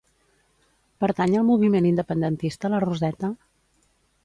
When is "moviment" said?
1.51-1.87